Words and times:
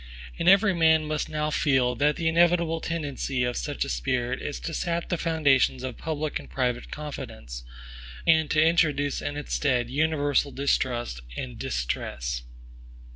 And 0.39 0.49
every 0.49 0.73
man 0.73 1.05
must 1.05 1.29
now 1.29 1.51
feel, 1.51 1.93
that 1.93 2.15
the 2.15 2.27
inevitable 2.27 2.81
tendency 2.81 3.43
of 3.43 3.55
such 3.55 3.85
a 3.85 3.89
spirit 3.89 4.41
is 4.41 4.59
to 4.61 4.73
sap 4.73 5.09
the 5.09 5.15
foundations 5.17 5.83
of 5.83 5.95
public 5.95 6.39
and 6.39 6.49
private 6.49 6.89
confidence, 6.89 7.63
and 8.25 8.49
to 8.49 8.59
introduce 8.59 9.21
in 9.21 9.37
its 9.37 9.53
stead 9.53 9.91
universal 9.91 10.49
distrust 10.51 11.21
and 11.37 11.59
distress. 11.59 12.41